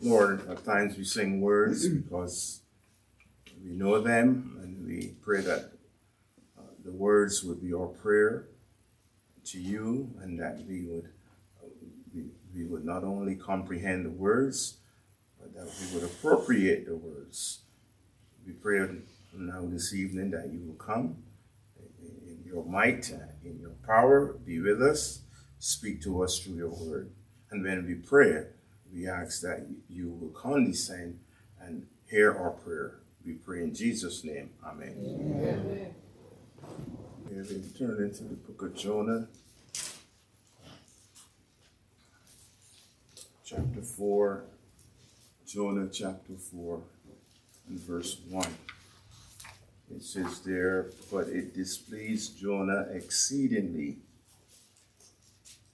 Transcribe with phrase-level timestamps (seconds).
[0.00, 2.60] Lord, at times we sing words because
[3.64, 5.72] we know them, and we pray that
[6.58, 8.48] uh, the words would be our prayer
[9.46, 11.08] to you, and that we would
[11.62, 11.68] uh,
[12.14, 12.24] we,
[12.54, 14.78] we would not only comprehend the words,
[15.40, 17.60] but that we would appropriate the words.
[18.46, 18.86] We pray
[19.34, 21.16] now this evening that you will come
[22.00, 23.10] in your might,
[23.44, 25.22] in your power, be with us,
[25.58, 27.10] speak to us through your word.
[27.50, 28.44] And when we pray,
[28.96, 31.18] we ask that you will condescend
[31.60, 33.00] and hear our prayer.
[33.24, 34.50] We pray in Jesus' name.
[34.64, 34.94] Amen.
[34.98, 35.94] Amen.
[37.28, 39.28] Here we turn into the book of Jonah,
[43.44, 44.44] chapter 4.
[45.46, 46.80] Jonah chapter 4
[47.68, 48.46] and verse 1.
[49.94, 53.98] It says there, but it displeased Jonah exceedingly,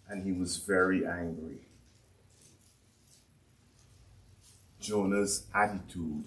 [0.08, 1.60] and he was very angry.
[4.82, 6.24] Jonah's attitude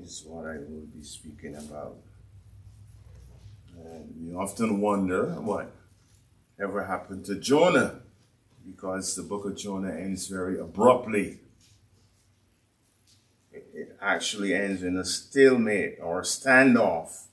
[0.00, 1.96] is what I will be speaking about.
[3.76, 5.72] And we often wonder what
[6.62, 8.00] ever happened to Jonah
[8.64, 11.40] because the book of Jonah ends very abruptly.
[13.52, 17.24] It, it actually ends in a stalemate or a standoff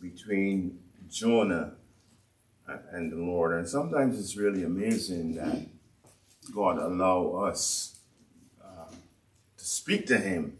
[0.00, 0.78] between
[1.10, 1.72] Jonah
[2.92, 3.58] and the Lord.
[3.58, 5.66] And sometimes it's really amazing that
[6.54, 7.91] God allow us
[9.82, 10.56] speak to him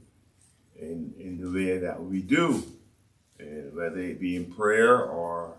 [0.77, 2.61] in, in the way that we do,
[3.41, 5.55] uh, whether it be in prayer or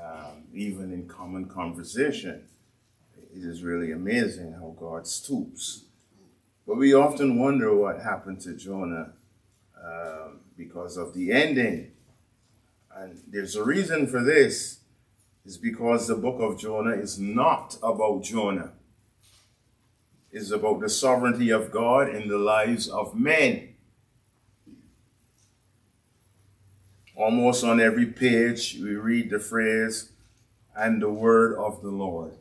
[0.00, 2.44] um, even in common conversation.
[3.34, 5.86] It is really amazing how God stoops.
[6.64, 9.14] But we often wonder what happened to Jonah
[9.84, 11.90] um, because of the ending.
[12.94, 14.78] And there's a reason for this,
[15.44, 18.70] is because the book of Jonah is not about Jonah
[20.32, 23.74] is about the sovereignty of God in the lives of men.
[27.14, 30.10] Almost on every page, we read the phrase,
[30.74, 32.32] and the word of the Lord.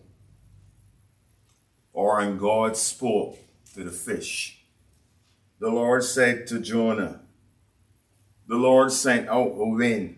[1.92, 3.38] Or, and God spoke
[3.74, 4.64] to the fish.
[5.60, 7.20] The Lord said to Jonah,
[8.48, 10.18] the Lord sent out a wind.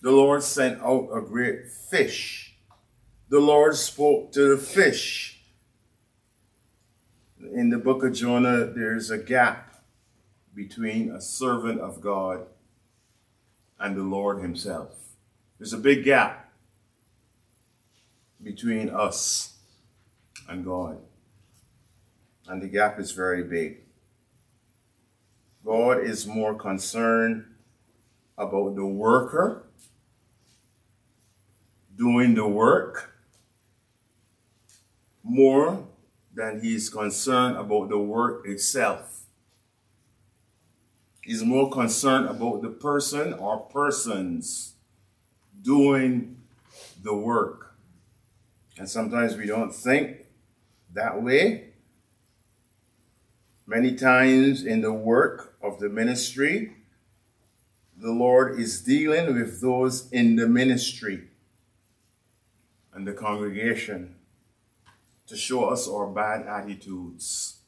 [0.00, 2.56] The Lord sent out a great fish.
[3.28, 5.29] The Lord spoke to the fish
[7.42, 9.82] in the book of Jonah, there's a gap
[10.54, 12.46] between a servant of God
[13.78, 14.90] and the Lord Himself.
[15.58, 16.52] There's a big gap
[18.42, 19.58] between us
[20.48, 20.98] and God.
[22.48, 23.78] And the gap is very big.
[25.64, 27.44] God is more concerned
[28.36, 29.66] about the worker
[31.96, 33.14] doing the work
[35.22, 35.86] more
[36.34, 39.24] than he is concerned about the work itself.
[41.22, 44.74] He's more concerned about the person or persons
[45.62, 46.36] doing
[47.02, 47.74] the work.
[48.78, 50.18] And sometimes we don't think
[50.94, 51.66] that way.
[53.66, 56.72] Many times in the work of the ministry,
[57.96, 61.28] the Lord is dealing with those in the ministry
[62.94, 64.16] and the congregation
[65.30, 67.58] to show us our bad attitudes.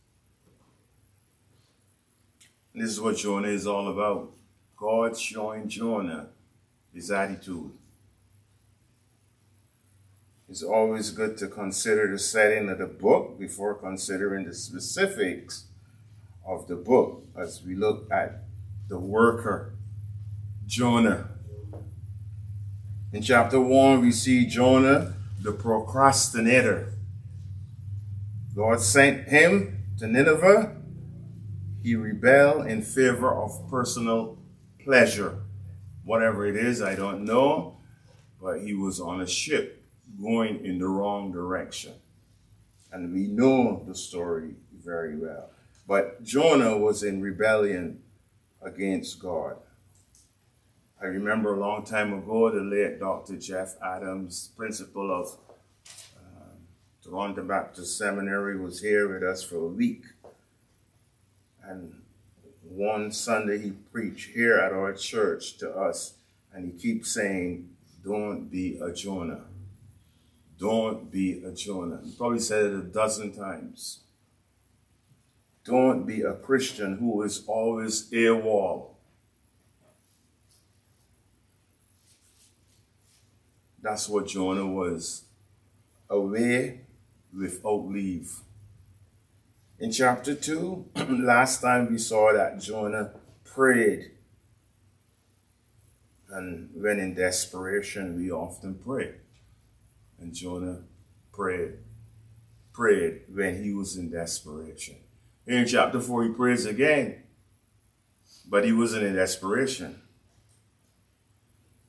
[2.75, 4.33] This is what Jonah is all about.
[4.77, 6.31] God showing Jonah
[6.93, 7.71] his attitude.
[10.49, 15.67] It's always good to consider the setting of the book before considering the specifics
[16.44, 18.43] of the book as we look at
[18.89, 19.75] the worker,
[20.67, 21.29] Jonah.
[23.12, 26.93] In chapter 1, we see Jonah, the procrastinator.
[28.54, 30.76] God sent him to Nineveh.
[31.82, 34.38] He rebelled in favor of personal
[34.84, 35.38] pleasure.
[36.04, 37.78] Whatever it is, I don't know,
[38.40, 39.84] but he was on a ship
[40.20, 41.92] going in the wrong direction.
[42.90, 45.50] And we know the story very well.
[45.87, 48.02] But Jonah was in rebellion
[48.60, 49.56] against God.
[51.00, 53.37] I remember a long time ago, the late Dr.
[53.37, 55.37] Jeff Adams, principal of
[57.02, 60.04] Toronto Baptist Seminary was here with us for a week.
[61.64, 62.00] And
[62.62, 66.14] one Sunday he preached here at our church to us,
[66.52, 67.70] and he keeps saying,
[68.04, 69.46] Don't be a Jonah.
[70.58, 72.00] Don't be a Jonah.
[72.04, 74.00] He probably said it a dozen times.
[75.64, 78.90] Don't be a Christian who is always AWOL.
[83.81, 85.25] That's what Jonah was.
[86.08, 86.81] Away
[87.37, 88.40] without leave.
[89.79, 93.12] In chapter 2, last time we saw that Jonah
[93.44, 94.12] prayed.
[96.31, 99.14] And when in desperation, we often pray.
[100.19, 100.82] And Jonah
[101.32, 101.79] prayed,
[102.73, 104.96] prayed when he was in desperation.
[105.46, 107.25] In chapter 4, he prays again,
[108.49, 110.00] but he wasn't in desperation.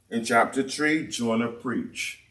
[0.10, 2.23] In chapter 3, Jonah preached.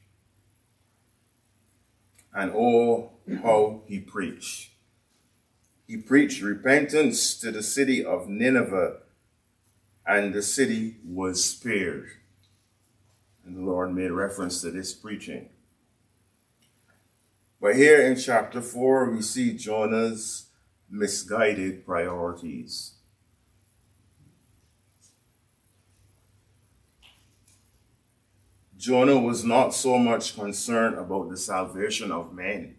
[2.34, 3.12] And oh,
[3.42, 4.70] how he preached.
[5.86, 8.98] He preached repentance to the city of Nineveh,
[10.06, 12.08] and the city was spared.
[13.44, 15.48] And the Lord made reference to this preaching.
[17.60, 20.46] But here in chapter 4, we see Jonah's
[20.90, 22.94] misguided priorities.
[28.82, 32.74] Jonah was not so much concerned about the salvation of men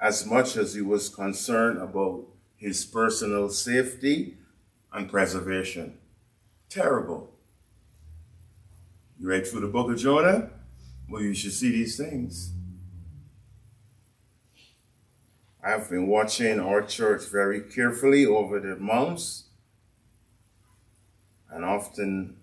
[0.00, 2.24] as much as he was concerned about
[2.56, 4.36] his personal safety
[4.92, 5.98] and preservation.
[6.68, 7.32] Terrible.
[9.18, 10.50] You read through the book of Jonah?
[11.08, 12.52] Well, you should see these things.
[15.64, 19.48] I've been watching our church very carefully over the months
[21.50, 22.36] and often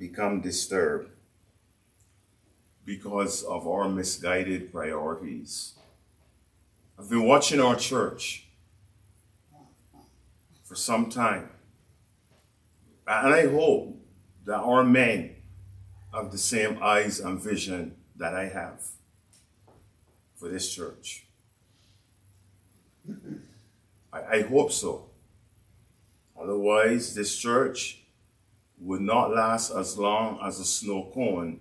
[0.00, 1.10] become disturbed
[2.86, 5.74] because of our misguided priorities.
[6.98, 8.46] I've been watching our church
[10.64, 11.50] for some time.
[13.06, 13.94] And I hope
[14.46, 15.36] that our men
[16.14, 18.82] have the same eyes and vision that I have
[20.34, 21.26] for this church.
[24.10, 25.10] I, I hope so.
[26.40, 27.99] Otherwise, this church
[28.80, 31.60] would not last as long as a snow cone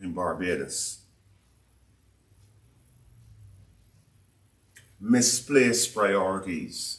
[0.00, 1.00] in Barbados.
[5.00, 6.98] misplaced priorities.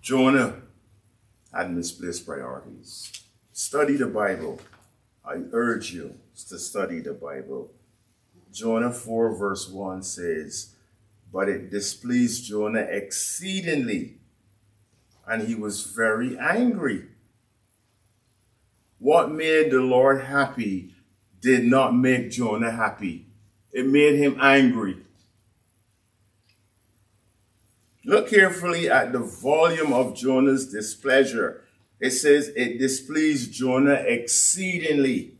[0.00, 0.62] Jonah
[1.52, 3.12] had misplaced priorities.
[3.52, 4.60] Study the Bible.
[5.24, 6.14] I urge you
[6.48, 7.72] to study the Bible.
[8.52, 10.74] Jonah 4, verse 1 says,
[11.32, 14.18] But it displeased Jonah exceedingly,
[15.26, 17.06] and he was very angry.
[19.02, 20.94] What made the Lord happy
[21.40, 23.26] did not make Jonah happy,
[23.72, 24.96] it made him angry.
[28.04, 31.64] Look carefully at the volume of Jonah's displeasure.
[31.98, 35.34] It says it displeased Jonah exceedingly.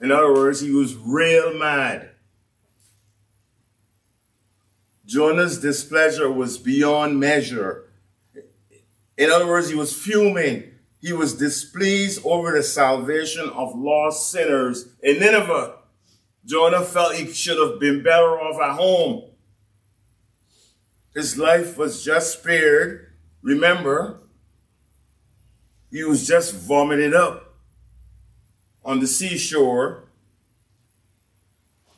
[0.00, 2.10] In other words, he was real mad.
[5.04, 7.84] Jonah's displeasure was beyond measure.
[9.16, 10.72] In other words, he was fuming.
[11.00, 15.74] He was displeased over the salvation of lost sinners in Nineveh.
[16.44, 19.30] Jonah felt he should have been better off at home.
[21.14, 23.12] His life was just spared.
[23.42, 24.20] Remember,
[25.90, 27.54] he was just vomited up
[28.84, 30.04] on the seashore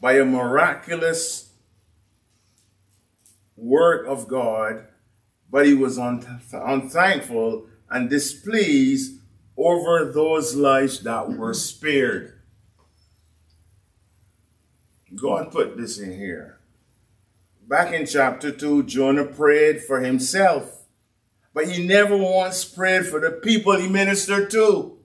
[0.00, 1.52] by a miraculous
[3.56, 4.86] work of God,
[5.50, 9.20] but he was unthankful and displeased
[9.56, 12.34] over those lives that were spared.
[15.14, 16.58] God put this in here.
[17.66, 20.86] Back in chapter 2, Jonah prayed for himself,
[21.52, 24.98] but he never once prayed for the people he ministered to.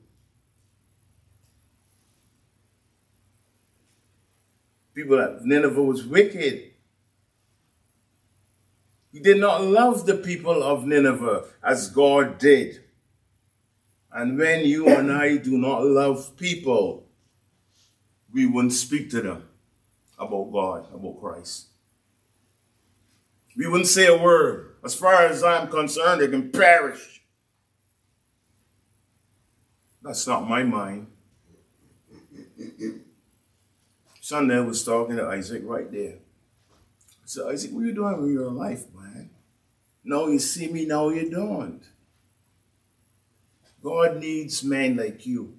[4.93, 6.72] People at Nineveh was wicked.
[9.21, 12.83] Did not love the people of Nineveh as God did.
[14.11, 17.05] And when you and I do not love people,
[18.31, 19.47] we wouldn't speak to them
[20.17, 21.67] about God, about Christ.
[23.55, 24.75] We wouldn't say a word.
[24.83, 27.21] As far as I'm concerned, they can perish.
[30.01, 31.07] That's not my mind.
[34.19, 36.15] Sunday was talking to Isaac right there.
[37.37, 39.29] I said, what you doing with your life, man?
[40.03, 41.81] No, you see me, now you don't.
[43.81, 45.57] God needs men like you.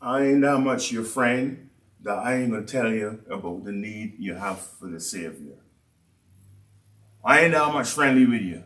[0.00, 1.70] I ain't that much your friend
[2.02, 5.56] that I ain't to tell you about the need you have for the Savior.
[7.24, 8.62] I ain't that much friendly with you.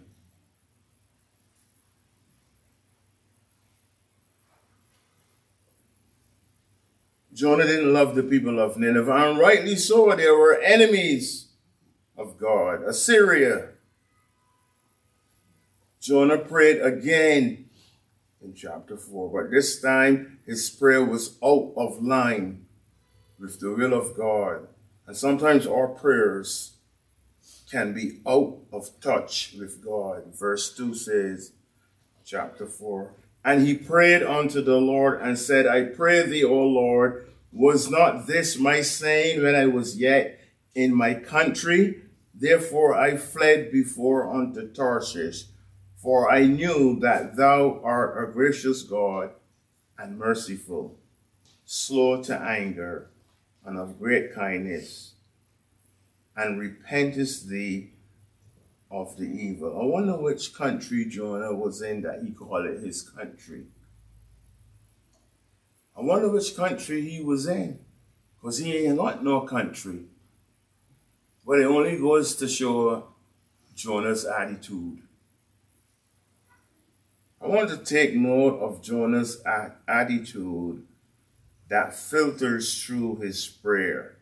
[7.32, 10.14] Jonah didn't love the people of Nineveh, and rightly so.
[10.14, 11.48] They were enemies
[12.16, 12.82] of God.
[12.82, 13.68] Assyria.
[16.00, 17.66] Jonah prayed again
[18.42, 19.30] in chapter 4.
[19.30, 22.66] But this time, his prayer was out of line
[23.38, 24.68] with the will of God.
[25.06, 26.72] And sometimes our prayers
[27.70, 30.34] can be out of touch with God.
[30.34, 31.52] Verse 2 says,
[32.24, 33.12] chapter 4,
[33.44, 38.26] And he prayed unto the Lord and said, I pray thee, O Lord, was not
[38.26, 40.38] this my saying when I was yet
[40.74, 42.02] in my country?
[42.34, 45.44] Therefore I fled before unto Tarshish,
[45.96, 49.30] for I knew that thou art a gracious God
[49.98, 50.98] and merciful,
[51.64, 53.10] slow to anger,
[53.64, 55.14] and of great kindness,
[56.34, 57.92] and repentest thee
[58.90, 59.78] of the evil.
[59.80, 63.66] I wonder which country Jonah was in that he called it his country.
[65.96, 67.78] I wonder which country he was in,
[68.36, 70.04] because he ain't got no country.
[71.46, 73.08] But it only goes to show
[73.74, 75.02] Jonah's attitude.
[77.42, 79.42] I want to take note of Jonah's
[79.88, 80.86] attitude
[81.68, 84.16] that filters through his prayer.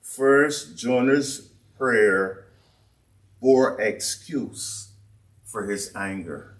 [0.00, 2.45] First, Jonah's prayer
[3.40, 4.92] bore excuse
[5.44, 6.56] for his anger.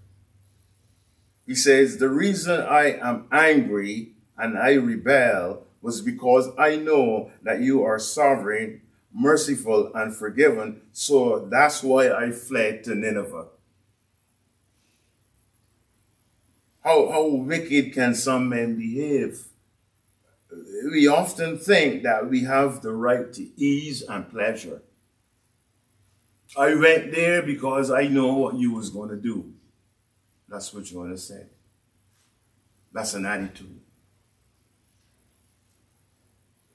[1.46, 7.60] He says, The reason I am angry and I rebel was because I know that
[7.60, 10.82] you are sovereign, merciful, and forgiven.
[10.92, 13.46] So that's why I fled to Nineveh.
[16.82, 19.46] How, how wicked can some men behave?
[20.90, 24.82] We often think that we have the right to ease and pleasure.
[26.54, 29.52] I went there because I know what you was going to do.
[30.48, 31.48] That's what Jonah said.
[32.92, 33.80] That's an attitude.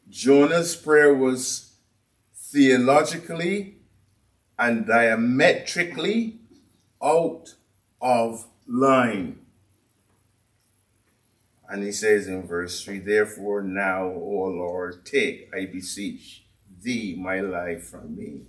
[0.10, 1.74] Jonah's prayer was
[2.36, 3.78] theologically
[4.60, 6.40] and diametrically
[7.02, 7.56] out
[8.02, 9.40] of line.
[11.70, 16.44] And he says in verse 3 Therefore, now, O Lord, take, I beseech
[16.82, 18.42] thee, my life from me,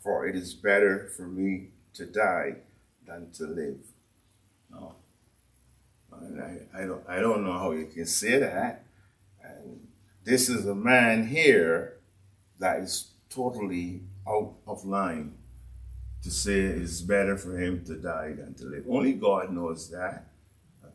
[0.00, 2.56] for it is better for me to die
[3.06, 3.78] than to live.
[4.70, 4.94] No.
[6.12, 8.84] I, I, don't, I don't know how you can say that.
[9.42, 9.86] And
[10.24, 11.98] this is a man here
[12.58, 15.34] that is totally out of line
[16.22, 18.84] to say it's better for him to die than to live.
[18.88, 20.26] Only God knows that.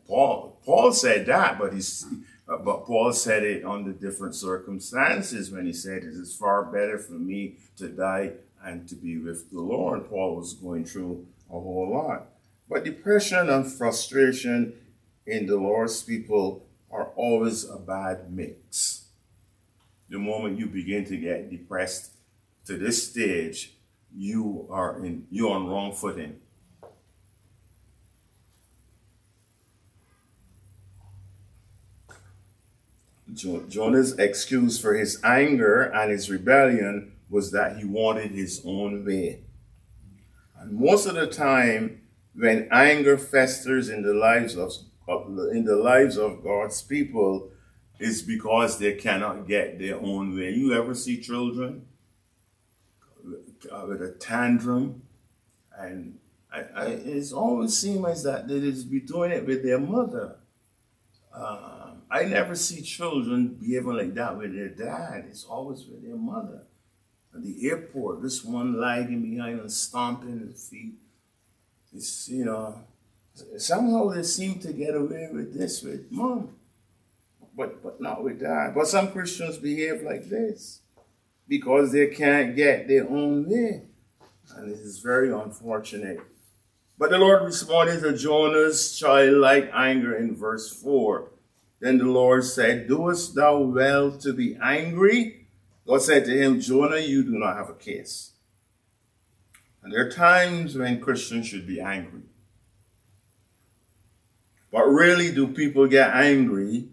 [0.06, 2.06] Paul Paul said that, but he's
[2.46, 7.14] but Paul said it under different circumstances when he said it is far better for
[7.14, 8.34] me to die
[8.64, 10.08] and to be with the Lord.
[10.08, 12.28] Paul was going through a whole lot.
[12.68, 14.74] But depression and frustration
[15.26, 19.08] in the Lord's people are always a bad mix.
[20.08, 22.12] The moment you begin to get depressed
[22.66, 23.74] to this stage,
[24.14, 26.40] you are in you're on wrong footing.
[33.34, 39.42] Jonah's excuse for his anger and his rebellion was that he wanted his own way.
[40.58, 42.02] And most of the time,
[42.34, 44.72] when anger festers in the lives of,
[45.52, 47.50] in the lives of God's people,
[47.98, 50.50] is because they cannot get their own way.
[50.50, 51.86] You ever see children
[53.24, 55.02] with a tantrum,
[55.78, 56.18] and
[56.52, 60.36] I, I, it's always seems as that they just be doing it with their mother.
[61.34, 65.26] Uh, I never see children behaving like that with their dad.
[65.28, 66.62] It's always with their mother.
[67.42, 70.94] The airport, this one lagging behind and stomping his feet.
[71.94, 72.80] It's, you know,
[73.58, 76.50] somehow they seem to get away with this with mom,
[77.56, 78.74] but, but not with dad.
[78.74, 80.80] But some Christians behave like this
[81.48, 83.82] because they can't get their own way.
[84.54, 86.20] And this is very unfortunate.
[86.98, 91.30] But the Lord responded to Jonah's childlike anger in verse 4.
[91.80, 95.45] Then the Lord said, Doest thou well to be angry?
[95.86, 98.32] God said to him, Jonah, you do not have a case.
[99.82, 102.22] And there are times when Christians should be angry.
[104.72, 106.88] But really, do people get angry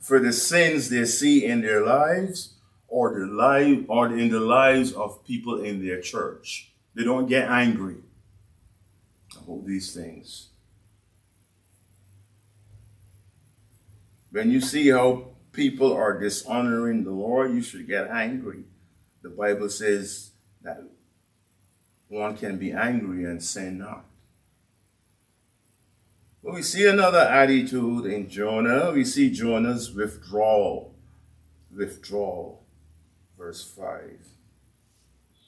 [0.00, 2.54] for the sins they see in their lives
[2.88, 6.72] or the life or in the lives of people in their church?
[6.94, 7.98] They don't get angry
[9.36, 10.48] about these things.
[14.30, 18.64] When you see how people are dishonoring the Lord, you should get angry.
[19.22, 20.30] The Bible says
[20.62, 20.84] that
[22.08, 24.04] one can be angry and sin not.
[26.44, 28.92] But we see another attitude in Jonah.
[28.92, 30.94] We see Jonah's withdrawal.
[31.74, 32.64] Withdrawal.
[33.36, 34.28] Verse 5.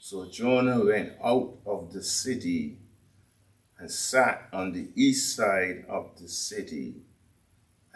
[0.00, 2.78] So Jonah went out of the city
[3.78, 6.96] and sat on the east side of the city,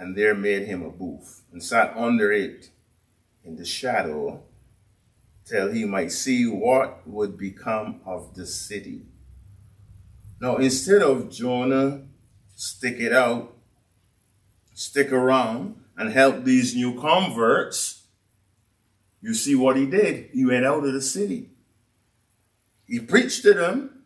[0.03, 2.71] and there made him a booth, and sat under it
[3.45, 4.43] in the shadow
[5.45, 9.03] till he might see what would become of the city.
[10.41, 12.03] Now, instead of Jonah
[12.57, 13.55] stick it out,
[14.75, 18.03] stick around, and help these new converts,
[19.21, 20.31] you see what he did.
[20.33, 21.51] He went out of the city.
[22.89, 24.03] He preached to them,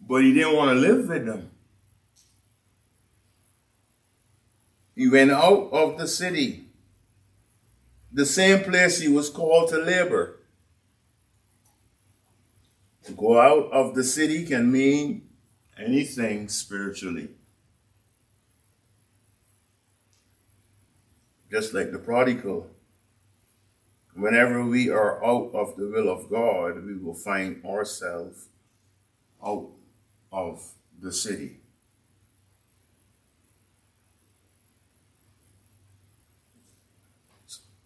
[0.00, 1.51] but he didn't want to live with them.
[4.94, 6.66] He went out of the city,
[8.12, 10.38] the same place he was called to labor.
[13.04, 15.28] To go out of the city can mean
[15.78, 17.30] anything spiritually.
[21.50, 22.70] Just like the prodigal.
[24.14, 28.48] Whenever we are out of the will of God, we will find ourselves
[29.44, 29.70] out
[30.30, 30.62] of
[31.00, 31.61] the city.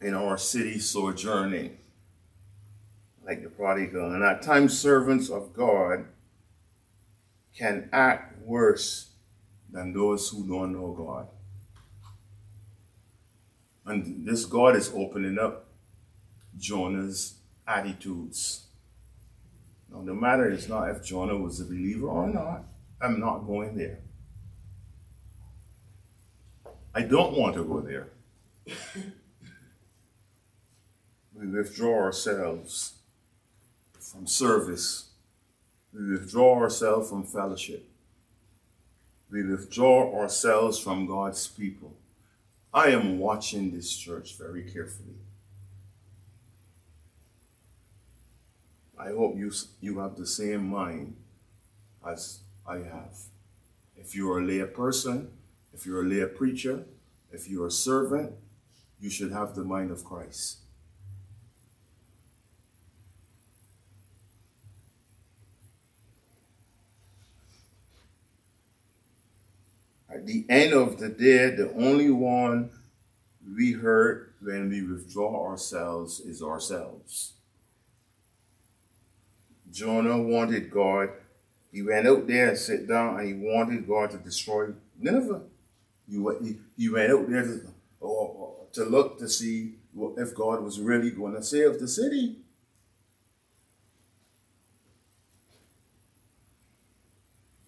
[0.00, 1.78] In our city sojourning
[3.26, 4.12] like the prodigal.
[4.12, 6.06] And at times, servants of God
[7.56, 9.10] can act worse
[9.70, 11.28] than those who don't know God.
[13.84, 15.68] And this God is opening up
[16.56, 17.34] Jonah's
[17.66, 18.66] attitudes.
[19.90, 22.64] Now, the matter is not if Jonah was a believer or not.
[23.00, 24.00] I'm not going there.
[26.94, 28.08] I don't want to go there.
[31.38, 32.94] we withdraw ourselves
[34.00, 35.10] from service.
[35.92, 37.88] We withdraw ourselves from fellowship.
[39.30, 41.94] We withdraw ourselves from God's people.
[42.72, 45.16] I am watching this church very carefully.
[48.98, 51.16] I hope you, you have the same mind
[52.06, 53.18] as I have.
[53.96, 55.30] If you're a lay person,
[55.74, 56.84] if you're a lay preacher,
[57.30, 58.32] if you're a servant,
[59.00, 60.58] you should have the mind of Christ.
[70.26, 72.71] The end of the day, the only one
[73.56, 77.34] we hurt when we withdraw ourselves is ourselves.
[79.71, 81.10] Jonah wanted God.
[81.71, 85.43] He went out there and sat down and he wanted God to destroy Nineveh.
[86.10, 87.60] He, he, he went out there to,
[88.02, 89.75] oh, to look to see
[90.17, 92.34] if God was really going to save the city.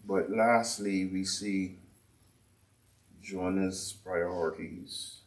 [0.05, 1.77] But lastly, we see
[3.29, 5.19] Jonah's priorities.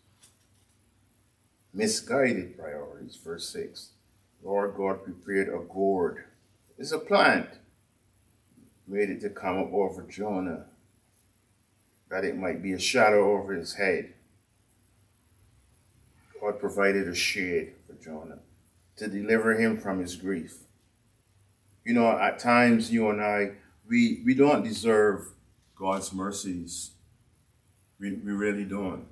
[1.72, 3.90] Misguided priorities, verse 6.
[4.44, 6.26] Lord God prepared a gourd.
[6.80, 7.48] It's a plant.
[8.88, 10.66] Made it to come up over Jonah,
[12.10, 14.14] that it might be a shadow over his head.
[16.42, 18.40] God provided a shade for Jonah
[18.98, 20.58] to deliver him from his grief.
[21.86, 23.52] You know, at times you and I,
[23.88, 25.28] we, we don't deserve
[25.76, 26.92] God's mercies
[28.02, 29.06] we, we really don't.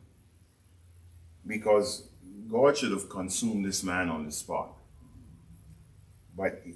[1.46, 2.10] Because
[2.52, 4.72] God should have consumed this man on the spot.
[6.36, 6.74] But he,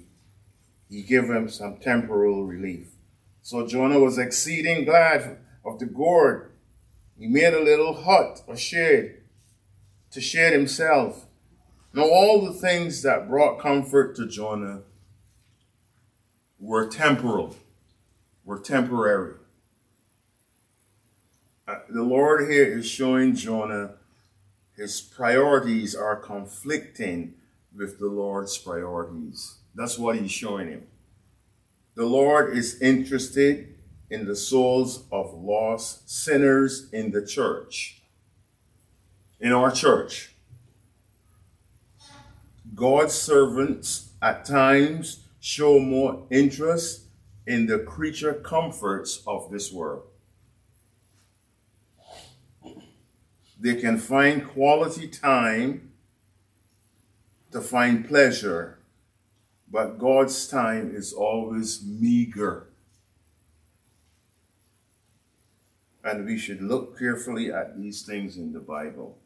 [0.88, 2.92] he gave him some temporal relief.
[3.42, 6.52] So Jonah was exceeding glad of the gourd.
[7.18, 9.16] He made a little hut, a shed,
[10.12, 11.26] to shed himself.
[11.92, 14.82] Now, all the things that brought comfort to Jonah
[16.58, 17.56] were temporal,
[18.44, 19.34] were temporary.
[21.88, 23.94] The Lord here is showing Jonah
[24.76, 27.34] his priorities are conflicting
[27.74, 29.58] with the Lord's priorities.
[29.74, 30.86] That's what he's showing him.
[31.94, 33.76] The Lord is interested
[34.10, 38.02] in the souls of lost sinners in the church,
[39.40, 40.34] in our church.
[42.74, 47.02] God's servants at times show more interest
[47.46, 50.04] in the creature comforts of this world.
[53.64, 55.90] They can find quality time
[57.50, 58.78] to find pleasure,
[59.72, 62.66] but God's time is always meager.
[66.04, 69.16] And we should look carefully at these things in the Bible.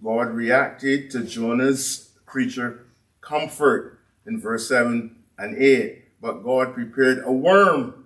[0.00, 2.86] God reacted to Jonah's creature
[3.20, 8.05] comfort in verse 7 and 8, but God prepared a worm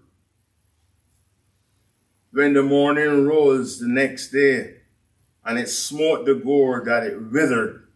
[2.32, 4.76] when the morning rose the next day,
[5.44, 7.88] and it smote the gourd that it withered.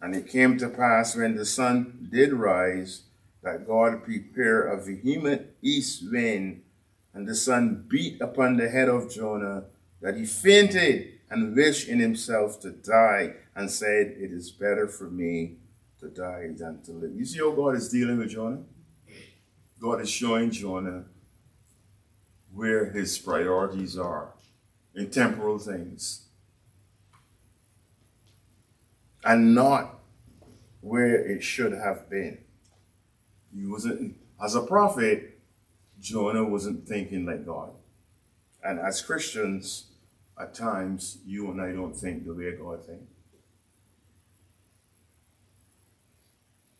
[0.00, 3.04] And it came to pass when the sun did rise
[3.42, 6.62] that God prepared a vehement east wind,
[7.12, 9.64] and the sun beat upon the head of Jonah,
[10.00, 15.04] that he fainted and wished in himself to die, and said, It is better for
[15.04, 15.56] me
[16.00, 17.14] to die than to live.
[17.14, 18.62] You see how God is dealing with Jonah?
[19.84, 21.04] God is showing Jonah
[22.54, 24.32] where his priorities are
[24.94, 26.22] in temporal things
[29.22, 29.98] and not
[30.80, 32.38] where it should have been.
[33.54, 35.38] He wasn't, as a prophet,
[36.00, 37.72] Jonah wasn't thinking like God.
[38.62, 39.88] And as Christians,
[40.40, 43.13] at times, you and I don't think the way God thinks.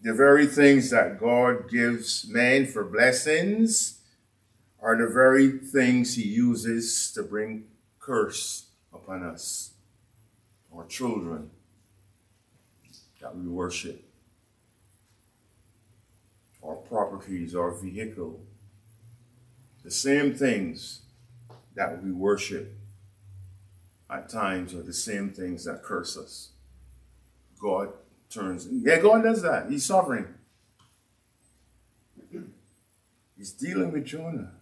[0.05, 4.01] The very things that God gives man for blessings
[4.79, 7.65] are the very things he uses to bring
[7.99, 9.73] curse upon us,
[10.77, 11.49] our children
[13.23, 14.05] that we worship,
[16.63, 18.41] our properties, our vehicle,
[19.85, 21.01] the same things
[21.75, 22.77] that we worship
[24.11, 26.51] at times are the same things that curse us.
[27.59, 27.89] God
[28.35, 28.69] turns.
[28.71, 29.71] Yeah, God does that.
[29.71, 30.35] He's sovereign.
[33.37, 34.53] He's dealing with Jonah.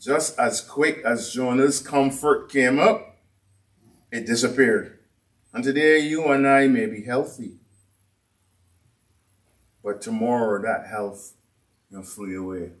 [0.00, 3.16] Just as quick as Jonah's comfort came up,
[4.12, 5.00] it disappeared.
[5.52, 7.56] And today you and I may be healthy.
[9.82, 11.34] But tomorrow that health
[11.90, 12.72] will flee away.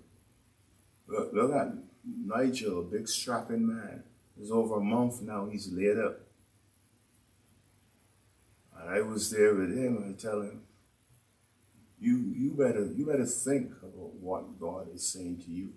[1.08, 1.72] Look, look at
[2.04, 4.04] Nigel, a big strapping man.
[4.40, 6.25] It's over a month now he's laid up.
[8.78, 10.62] And I was there with him and tell him,
[11.98, 15.72] you you better you better think about what God is saying to you.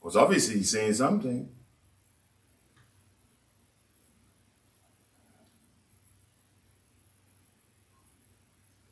[0.00, 1.50] Because obviously he's saying something.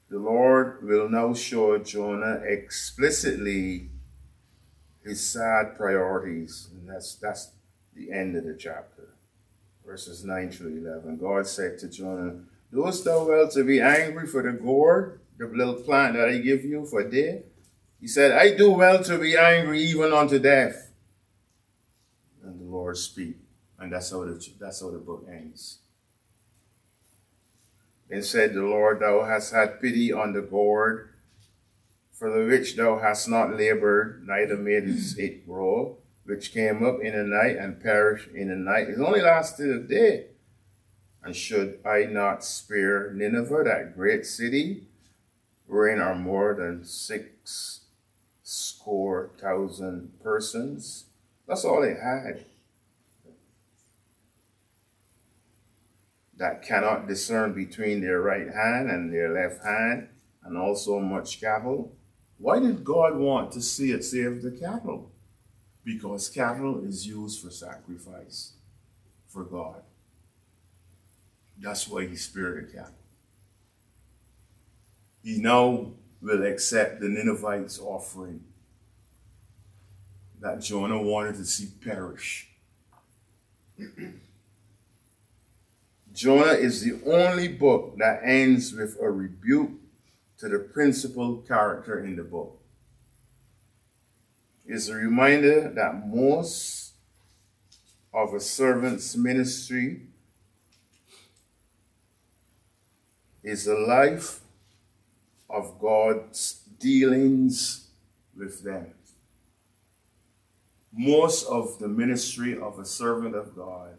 [0.09, 3.91] The Lord will now show Jonah explicitly
[5.03, 6.69] his sad priorities.
[6.73, 7.53] And that's that's
[7.95, 9.16] the end of the chapter.
[9.87, 11.17] Verses 9 through 11.
[11.19, 12.41] God said to Jonah,
[12.75, 16.65] Dost thou well to be angry for the gourd, the little plant that I give
[16.65, 17.43] you for death?
[18.01, 20.91] He said, I do well to be angry even unto death.
[22.43, 23.37] And the Lord speak.
[23.79, 25.79] And that's how the, that's how the book ends.
[28.09, 31.11] Then said the Lord, Thou hast had pity on the gourd,
[32.13, 34.85] for the which thou hast not labored, neither made
[35.19, 38.89] it grow, which came up in a night and perished in a night.
[38.89, 40.27] It only lasted a day.
[41.23, 44.85] And should I not spare Nineveh, that great city,
[45.67, 47.81] wherein are more than six
[48.43, 51.07] score thousand persons?
[51.49, 52.45] That's all they had.
[56.37, 60.09] that cannot discern between their right hand and their left hand,
[60.45, 61.97] and also much cattle.
[62.39, 65.11] Why did God want to see it save the cattle?
[65.87, 68.55] Because cattle is used for sacrifice
[69.29, 69.83] for God.
[71.57, 72.93] That's why he spared the cattle.
[75.23, 78.43] He now will accept the Ninevites' offering
[80.41, 82.49] that Jonah wanted to see perish.
[86.13, 89.71] Jonah is the only book that ends with a rebuke
[90.39, 92.56] to the principal character in the book.
[94.69, 96.95] It's a reminder that most
[98.13, 100.03] of a servant's ministry
[103.45, 104.41] is a life
[105.49, 107.91] of God's dealings
[108.37, 108.93] with them.
[110.93, 113.97] Most of the ministry of a servant of God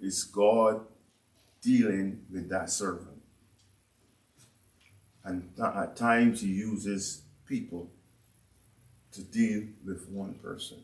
[0.00, 0.80] is God
[1.60, 3.20] dealing with that servant.
[5.24, 7.90] And at times he uses people
[9.16, 10.76] to deal with one person.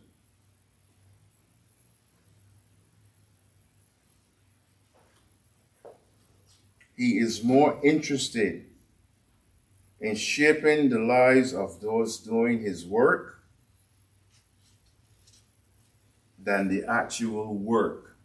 [6.96, 8.64] He is more interested
[10.00, 13.42] in shaping the lives of those doing his work
[16.42, 18.16] than the actual work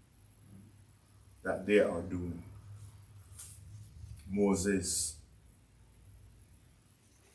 [1.43, 2.43] that they are doing.
[4.29, 5.15] Moses.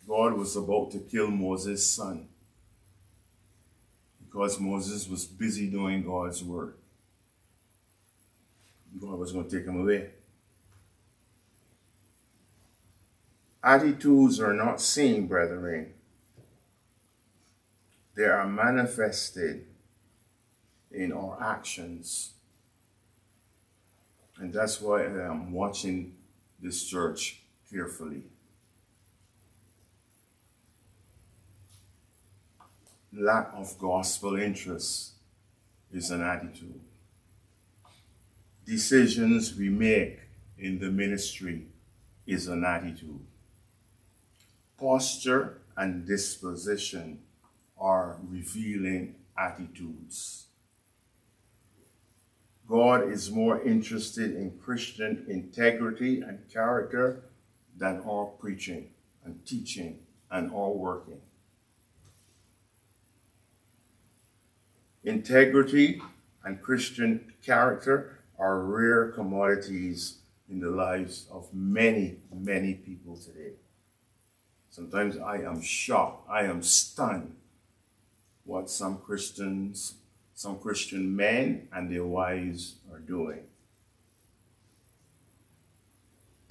[0.08, 2.28] God was about to kill Moses' son
[4.32, 6.78] because Moses was busy doing God's work.
[8.98, 10.10] God was going to take him away.
[13.62, 15.92] Attitudes are not seen, brethren.
[18.14, 19.66] They are manifested
[20.90, 22.32] in our actions
[24.38, 26.14] And that's why I'm watching
[26.60, 28.24] this church carefully.
[33.14, 35.12] Lack of gospel interest
[35.92, 36.80] is an attitude.
[38.64, 40.20] Decisions we make
[40.58, 41.66] in the ministry
[42.26, 43.20] is an attitude.
[44.78, 47.18] Posture and disposition
[47.78, 50.46] are revealing attitudes.
[52.66, 57.24] God is more interested in Christian integrity and character
[57.76, 58.88] than our preaching
[59.24, 59.98] and teaching
[60.30, 61.20] and our working.
[65.04, 66.00] Integrity
[66.44, 73.54] and Christian character are rare commodities in the lives of many, many people today.
[74.70, 77.36] Sometimes I am shocked, I am stunned
[78.44, 79.94] what some Christians,
[80.34, 83.44] some Christian men and their wives are doing.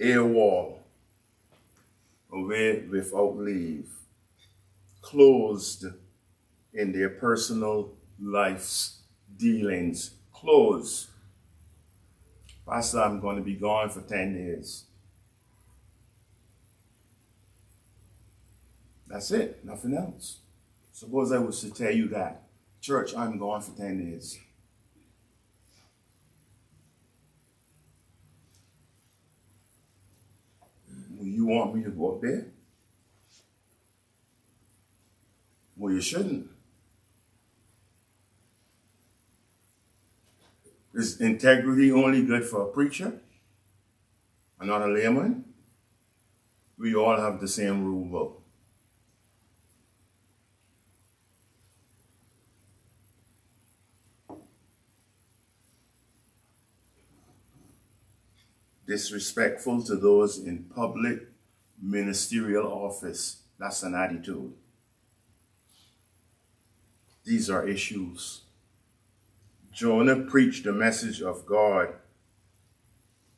[0.00, 0.78] AWOL,
[2.32, 3.88] away without leave,
[5.00, 5.86] closed
[6.72, 9.00] in their personal life's
[9.36, 11.08] dealings, closed.
[12.66, 14.84] Pastor, I'm going to be gone for 10 days.
[19.08, 20.38] That's it, nothing else.
[20.92, 22.44] Suppose I was to tell you that,
[22.80, 24.38] church, I'm gone for 10 days.
[31.18, 32.46] Will you want me to go up there?
[35.76, 36.48] Well, you shouldn't.
[40.94, 43.20] Is integrity only good for a preacher
[44.60, 45.44] and not a layman?
[46.78, 48.42] We all have the same rule book.
[58.92, 61.20] disrespectful to those in public
[61.80, 63.42] ministerial office.
[63.58, 64.52] That's an attitude.
[67.24, 68.42] These are issues.
[69.72, 71.94] Jonah preached the message of God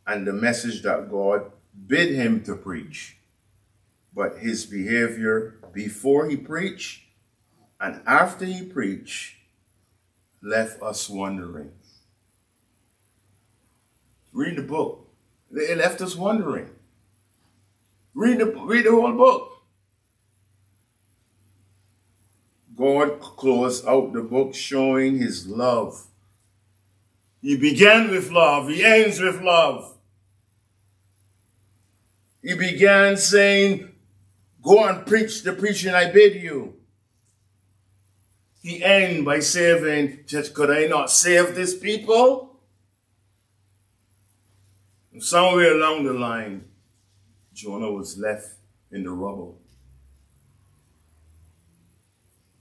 [0.07, 1.53] and the message that God
[1.87, 3.17] bid him to preach.
[4.15, 7.03] But his behavior before he preached
[7.81, 9.37] and after he preached
[10.43, 11.73] left us wondering.
[14.33, 15.09] Read the book.
[15.53, 16.71] It left us wondering.
[18.15, 19.51] Read the, read the whole book.
[22.77, 26.07] God closed out the book showing his love.
[27.45, 28.69] He began with love.
[28.71, 29.99] He ends with love.
[32.41, 33.93] He began saying,
[34.63, 36.77] Go and preach the preaching I bid you.
[38.63, 40.21] He ended by saying,
[40.55, 42.61] could I not save this people?
[45.13, 46.65] And somewhere along the line,
[47.53, 48.55] Jonah was left
[48.91, 49.61] in the rubble,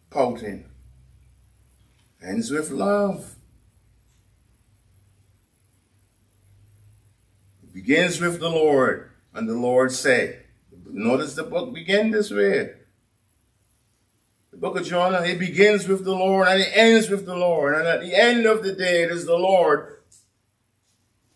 [0.10, 0.66] pouting.
[2.22, 3.38] Ends with love.
[7.74, 10.40] Begins with the Lord, and the Lord say,
[10.86, 12.74] notice the book begin this way.
[14.52, 17.74] The book of Jonah, it begins with the Lord and it ends with the Lord.
[17.74, 19.98] And at the end of the day, it is the Lord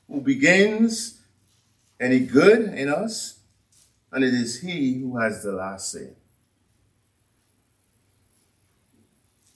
[0.07, 1.19] who begins
[1.99, 3.39] any good in us,
[4.11, 6.09] and it is he who has the last say.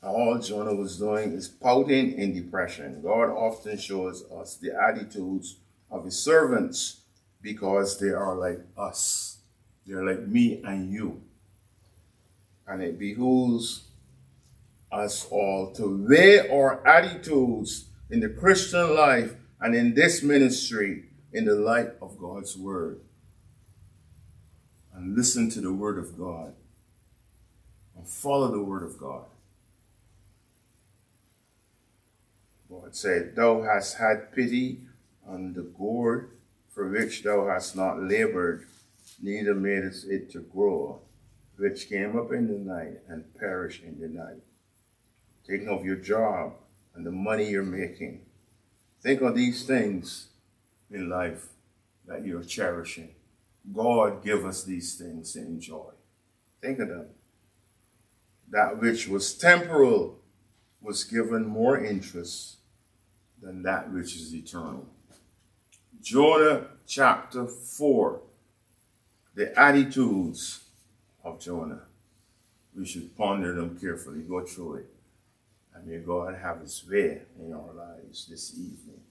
[0.04, 3.02] All Jonah was doing is pouting in depression.
[3.04, 5.58] God often shows us the attitudes
[5.92, 7.02] of his servants
[7.42, 9.38] because they are like us.
[9.86, 11.22] They're like me and you.
[12.68, 13.84] And it behooves
[14.92, 21.46] us all to weigh our attitudes in the Christian life and in this ministry in
[21.46, 23.00] the light of God's word.
[24.94, 26.54] And listen to the word of God.
[27.98, 29.26] And follow the word of God.
[32.70, 34.82] God said, Thou hast had pity
[35.28, 36.38] on the gourd
[36.70, 38.68] for which thou hast not labored,
[39.22, 41.02] neither madest it to grow,
[41.58, 44.42] which came up in the night and perished in the night.
[45.46, 46.54] Thinking of your job
[46.96, 48.22] and the money you're making
[49.02, 50.28] Think of these things
[50.92, 51.48] in life
[52.06, 53.16] that you're cherishing.
[53.74, 55.92] God give us these things to enjoy.
[56.62, 57.08] Think of them.
[58.50, 60.20] That which was temporal
[60.82, 62.58] was given more interest
[63.42, 64.88] than that which is eternal.
[66.02, 68.22] Jonah chapter 4,
[69.36, 70.64] the attitudes
[71.24, 71.84] of Jonah.
[72.76, 74.90] We should ponder them carefully, go through it.
[75.76, 79.02] And may God have his way in our lives this evening.